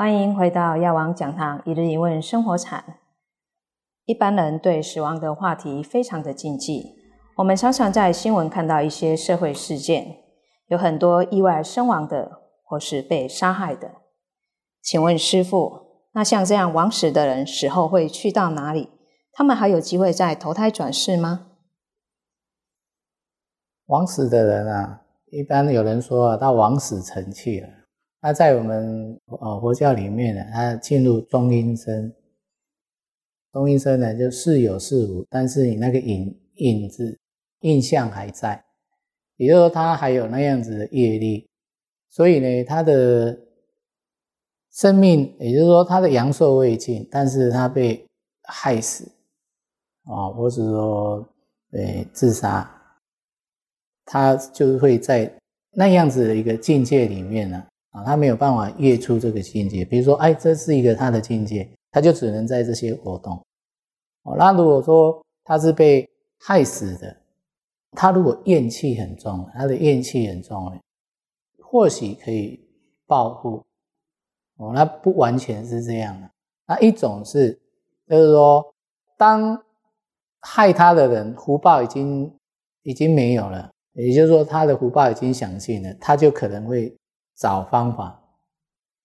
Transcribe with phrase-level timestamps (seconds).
[0.00, 2.82] 欢迎回到药王讲堂一日一问生活禅。
[4.06, 6.94] 一般人对死亡的话题非常的禁忌，
[7.36, 10.16] 我们常常在新闻看到一些社会事件，
[10.68, 13.90] 有很多意外身亡的，或是被杀害的。
[14.80, 18.88] 请问师父，那像这样亡死的人死后会去到哪里？
[19.34, 21.48] 他们还有机会再投胎转世吗？
[23.84, 27.68] 亡死的人啊，一般有人说啊，他亡死成器了。
[28.22, 32.14] 那在我们呃佛教里面呢，他进入中阴身，
[33.50, 37.18] 中阴身呢就似有似无，但是你那个影影子
[37.60, 38.62] 印象还在，
[39.36, 41.48] 也就是说他还有那样子的业力，
[42.10, 43.38] 所以呢他的
[44.70, 48.06] 生命，也就是说他的阳寿未尽，但是他被
[48.42, 49.10] 害死
[50.04, 51.26] 啊，或是说
[51.72, 52.70] 呃自杀，
[54.04, 55.32] 他就会在
[55.70, 57.66] 那样子的一个境界里面呢。
[57.90, 59.84] 啊他没有办法越出这个境界。
[59.84, 63.34] 比如说，哎，这是一个他的境界，他就只能在这些活动。
[64.22, 67.16] 哦，那如果说他是被害死的，
[67.92, 70.78] 他如果怨气很重，他的怨气很重
[71.62, 72.60] 或许可以
[73.06, 73.64] 报复。
[74.58, 76.30] 哦，那不完全是这样的。
[76.66, 77.58] 那一种是，
[78.06, 78.64] 就是说，
[79.16, 79.60] 当
[80.40, 82.32] 害他的人福报已经
[82.82, 86.94] 已经没有了，也就是说，他的福报已经享尽了，他就可能会。
[87.40, 88.22] 找方法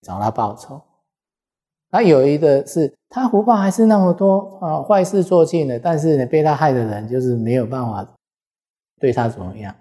[0.02, 0.78] 找他报仇，
[1.90, 8.06] 那有一个是他福报还是那么多啊，坏事做尽了，但是呢，被他害的人就是没有办法
[9.00, 9.74] 对他怎么样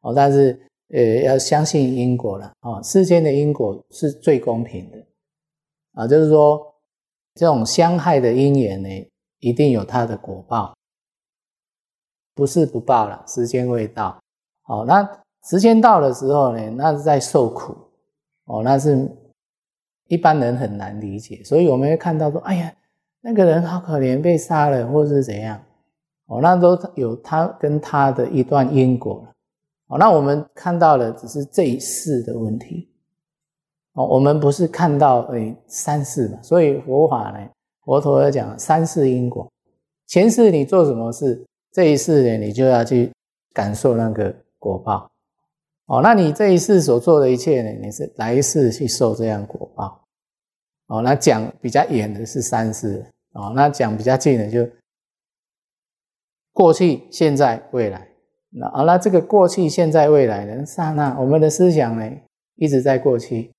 [0.00, 0.12] 哦。
[0.12, 0.60] 但是
[0.92, 4.98] 呃，要相信因果了哦，世间的因果是最公平的
[5.92, 6.60] 啊，就是说
[7.36, 8.88] 这种相害的因缘呢，
[9.38, 10.76] 一定有它的果报，
[12.34, 14.20] 不是不报了，时间未到
[14.66, 14.84] 哦。
[14.84, 15.08] 那
[15.48, 17.76] 时间到的时候呢，那是在受苦。
[18.46, 19.10] 哦，那是
[20.08, 22.74] 一般人很难理解，所以我们会看到说，哎呀，
[23.22, 25.60] 那个人好可怜，被杀了，或是怎样，
[26.26, 29.32] 哦，那都有他跟他的一段因果了。
[29.86, 32.88] 哦，那我们看到的只是这一世的问题，
[33.94, 37.48] 哦，我们不是看到诶三世嘛，所以佛法呢，
[37.84, 39.50] 佛陀在讲三世因果，
[40.06, 43.10] 前世你做什么事，这一世呢，你就要去
[43.54, 45.10] 感受那个果报。
[45.86, 47.70] 哦，那你这一世所做的一切呢？
[47.82, 50.06] 你是来世去受这样果报。
[50.86, 53.04] 哦，那讲比较远的是三世。
[53.32, 54.66] 哦，那讲比较近的就
[56.52, 58.08] 过去、现在、未来。
[58.48, 62.10] 那好那这个过去、现在、未来的刹那，我们的思想呢
[62.54, 63.52] 一直在过去，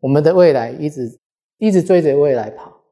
[0.00, 1.18] 我们的未来一直
[1.56, 2.82] 一直追着未来跑。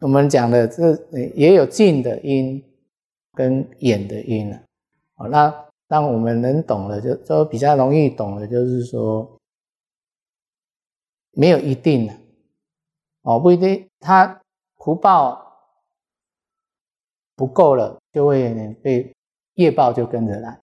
[0.00, 0.92] 我们讲的这
[1.36, 2.60] 也有近的因
[3.32, 4.56] 跟远的因了。
[5.18, 5.65] 哦，那。
[5.88, 9.38] 让我们能懂的，就就比较容易懂的，就是说，
[11.32, 12.12] 没有一定的。
[13.22, 14.40] 哦，不一定，他
[14.78, 15.40] 福报
[17.36, 18.52] 不够了，就会
[18.82, 19.14] 被
[19.54, 20.60] 业报就跟着来，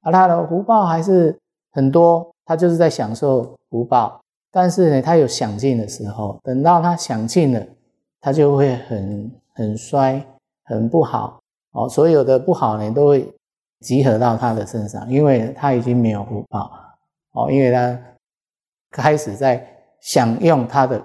[0.00, 1.38] 而他的福报还是
[1.72, 7.66] 很多，他就是在享受福报，但是呢，他有享尽的时候，等到他享尽了，
[8.20, 10.24] 他就会很很衰，
[10.64, 11.40] 很不好。
[11.72, 13.30] 哦，所有的不好呢，都会。
[13.82, 16.70] 集合到他的身上，因为他已经没有福报。
[17.32, 18.00] 哦，因为他
[18.90, 19.66] 开始在
[20.00, 21.04] 享用他的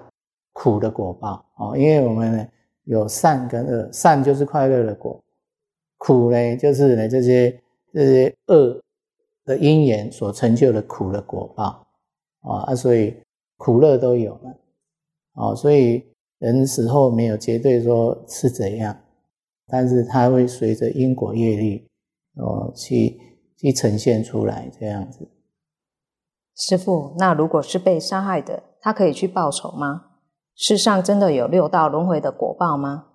[0.52, 1.44] 苦的果报。
[1.56, 2.48] 哦，因为我们呢
[2.84, 5.20] 有善跟恶，善就是快乐的果，
[5.98, 7.60] 苦呢就是呢这些
[7.92, 8.80] 这些恶
[9.44, 11.84] 的因缘所成就的苦的果报。
[12.40, 13.16] 啊，所以
[13.56, 14.56] 苦乐都有了
[15.34, 16.06] 哦，所以
[16.38, 18.96] 人死后没有绝对说是怎样，
[19.66, 21.87] 但是他会随着因果业力。
[22.38, 23.18] 哦，去
[23.56, 25.28] 去呈现出来这样子。
[26.54, 30.06] 师傅，那如果是被杀害的，他可以去报仇吗？
[30.54, 33.06] 世上真的有六道轮回的果报吗？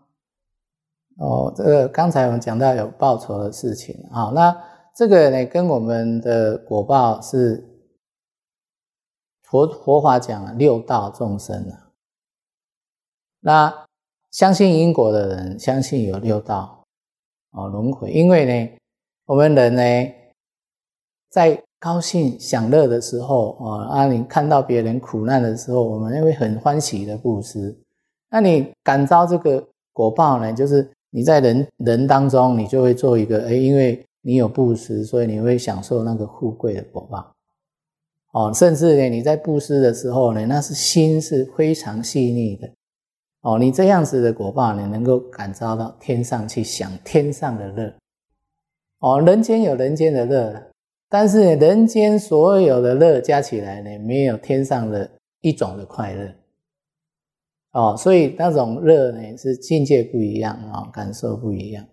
[1.17, 4.55] 哦，这个刚才我们讲到有报仇的事情啊，那
[4.95, 7.65] 这个呢，跟我们的果报是
[9.41, 11.91] 佛佛法讲六道众生啊。
[13.41, 13.85] 那
[14.31, 16.85] 相信因果的人，相信有六道
[17.51, 18.77] 哦轮回，因为呢。
[19.25, 19.81] 我们人呢，
[21.29, 27.73] 在高兴享乐的时候啊，啊，你看到别人苦难的时候，我们会很欢喜的布施。
[28.29, 37.33] 那你感召这个果报呢，就是你在人人当中，你就会做一个，哎，因为你有布施，所以你会享受那个富贵的果报。
[38.33, 42.69] 哦，甚至呢，你在布施的时候呢，那是心是非常细腻的。
[43.39, 47.93] 哦，你这样子的果报，你能够感召到天上去享天上的乐。
[49.03, 50.71] 哦，人间有人间的乐，
[51.09, 55.11] 但是人间所有的乐加起来呢，没有天上的
[55.41, 56.33] 一种的快乐。
[57.73, 61.85] 哦，所以那种乐呢是境界不一样啊，感受不一样。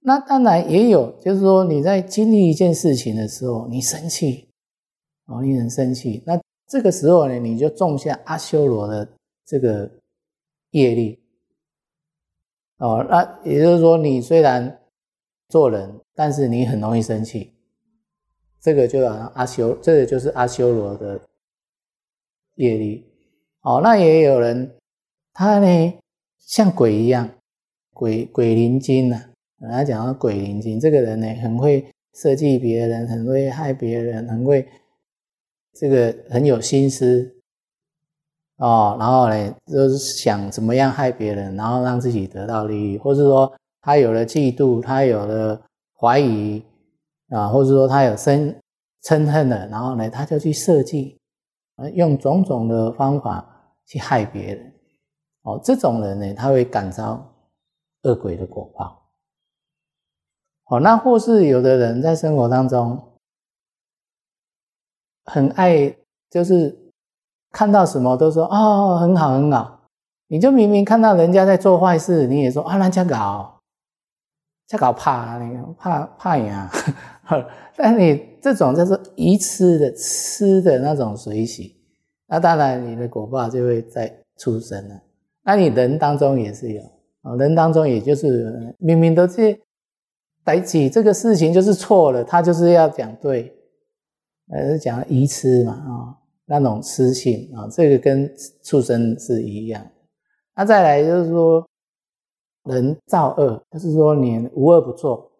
[0.00, 4.46] 那当然也有，就是说你在经历一件事情的时候，你生气，
[5.24, 9.08] 哦，你很生气，那这个时候呢，你就种下阿修罗的
[9.46, 9.90] 这个
[10.72, 11.18] 业力。
[12.76, 14.78] 哦，那也就是说，你虽然
[15.48, 17.52] 做人，但是你很容易生气，
[18.60, 21.20] 这个就好像阿修，这个就是阿修罗的
[22.56, 23.04] 业力。
[23.62, 24.76] 哦，那也有人，
[25.32, 25.94] 他呢
[26.38, 27.28] 像鬼一样，
[27.94, 29.24] 鬼鬼灵精呐。
[29.58, 31.84] 人家讲到鬼灵精，这个人呢很会
[32.14, 34.68] 设计别人，很会害别人，很会
[35.72, 37.34] 这个很有心思
[38.58, 38.96] 哦。
[39.00, 45.60] 然后呢，就是想怎么样害别人，然后让自己得到利益，或是说他有了嫉妒，他有了
[45.98, 46.62] 怀疑
[47.30, 48.54] 啊，或者说他有生
[49.02, 51.18] 嗔恨的，然后呢，他就去设计，
[51.94, 53.54] 用种种的方法。
[53.90, 54.70] 去害别人，
[55.44, 57.26] 哦，这种人呢，他会感召
[58.02, 59.02] 恶鬼的果报。
[60.66, 63.02] 哦，那或是有的人在生活当中
[65.24, 65.96] 很爱，
[66.28, 66.92] 就是
[67.50, 69.88] 看到什么都说哦，很好很好。
[70.26, 73.57] 你就明明看到人家在做坏事，你也说啊，人家搞，
[74.68, 76.70] 在搞怕，你怕怕呀。
[77.74, 81.74] 但你这种就是愚痴的吃的那种水洗。
[82.26, 85.02] 那当然，你的果报就会在出生了。
[85.42, 86.82] 那你人当中也是有
[87.22, 89.58] 啊，人当中也就是明明都是
[90.44, 93.50] 逮起这个事情就是错了，他就是要讲对，
[94.50, 96.12] 呃，讲愚痴嘛啊，
[96.44, 98.30] 那种痴性啊，这个跟
[98.62, 99.82] 畜生是一样。
[100.54, 101.66] 那再来就是说，
[102.68, 105.30] 人造恶，就是说你无恶不作，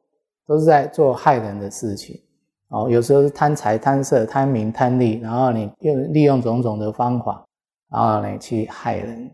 [0.46, 2.20] 都是在做害人的事情。
[2.68, 7.46] 哦，有时候是贪财、贪色、贪名、贪利，然后你用利用种种的方法，
[7.90, 9.30] 然后呢去害人。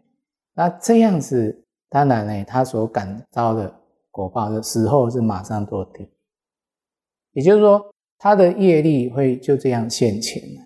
[0.54, 3.74] 那这样子，当然呢，他所感召的
[4.10, 6.08] 果报的时候是马上落地。
[7.32, 10.60] 也就是说，他的业力会就这样现前了。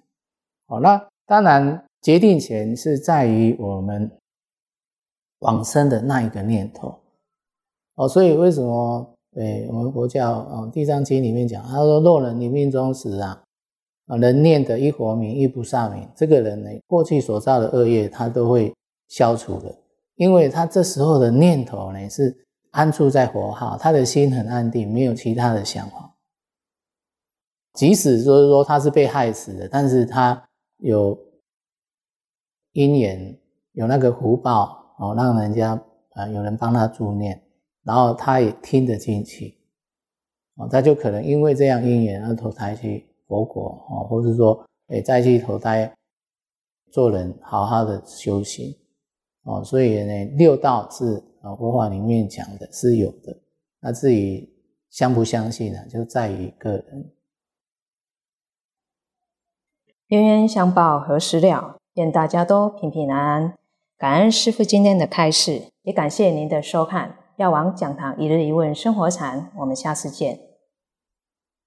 [0.67, 4.11] 哦，那当然决定权是在于我们
[5.39, 6.98] 往生的那一个念头。
[7.99, 9.15] 哦，所以为什么？
[9.35, 13.41] 对我们佛教啊，《地藏经》里面讲，他说：“若人临命终时啊，
[14.07, 18.75] 啊，人念的一佛名，一菩萨名，这个人呢，过去所造的恶业，他都会
[19.09, 19.73] 消除的，
[20.17, 22.35] 因为他这时候的念头呢，是
[22.73, 26.17] 安住在佛号，他的心很安定，没有其他的想法。
[27.75, 30.43] 即使说是说他是被害死的，但是他
[30.79, 31.17] 有
[32.73, 33.39] 因缘，
[33.73, 35.81] 有那个福报哦，让人家
[36.15, 37.41] 啊，有人帮他助念。”
[37.89, 39.57] 然后他也听得进去，
[40.57, 45.91] 啊，他就可能因为这样因缘而投胎去佛国啊，或者说，哎，再去投胎
[46.93, 48.77] 做人，好好的修行，
[49.45, 53.41] 哦，所以呢，六道是啊，佛法里面讲的是有的，
[53.81, 54.47] 那至于
[54.91, 57.11] 相不相信呢，就在于个人。
[60.09, 61.79] 冤冤相报何时了？
[61.95, 63.55] 愿大家都平平安安。
[63.97, 67.18] 感恩师父今天的开示，也感谢您的收看。
[67.39, 70.48] 药王讲堂一日一问生活禅，我们下次见。